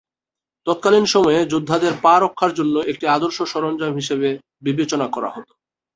তৎকালীন 0.67 1.05
সময়ে 1.05 1.39
যোদ্ধাদের 1.45 1.93
পা 2.03 2.13
রক্ষার 2.19 2.51
জন্য 2.53 2.75
একটি 2.91 3.05
আদর্শ 3.07 3.37
সরঞ্জাম 3.53 3.93
হিসেবে 3.95 4.29
বিবেচনা 4.63 5.07
করা 5.15 5.29
হতো। 5.29 5.51